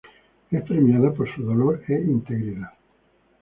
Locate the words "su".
1.35-1.43